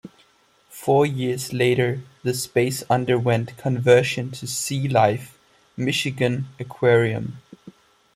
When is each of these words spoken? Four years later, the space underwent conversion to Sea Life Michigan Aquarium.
Four 0.71 1.05
years 1.05 1.53
later, 1.53 2.01
the 2.23 2.33
space 2.33 2.81
underwent 2.89 3.55
conversion 3.57 4.31
to 4.31 4.47
Sea 4.47 4.87
Life 4.87 5.37
Michigan 5.77 6.47
Aquarium. 6.59 7.37